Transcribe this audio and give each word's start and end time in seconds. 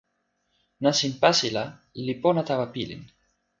nasin 0.83 1.13
pasila 1.21 1.63
li 2.05 2.13
pona 2.21 2.41
tawa 2.49 2.65
pilin. 2.73 3.01